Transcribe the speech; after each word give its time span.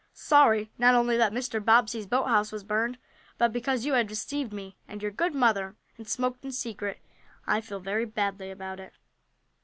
"Sorry 0.15 0.71
not 0.79 0.95
only 0.95 1.15
that 1.17 1.31
Mr. 1.31 1.63
Bobbsey's 1.63 2.07
boathouse 2.07 2.51
was 2.51 2.63
burned, 2.63 2.97
but 3.37 3.53
because 3.53 3.85
you 3.85 3.93
have 3.93 4.07
deceived 4.07 4.51
me, 4.51 4.75
and 4.87 4.99
your 4.99 5.11
good 5.11 5.35
mother, 5.35 5.75
and 5.95 6.07
smoked 6.07 6.43
in 6.43 6.51
secret. 6.51 6.99
I 7.45 7.61
feel 7.61 7.79
very 7.79 8.05
badly 8.05 8.49
about 8.49 8.79
it." 8.79 8.93